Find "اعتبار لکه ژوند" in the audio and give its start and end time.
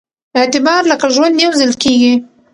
0.39-1.35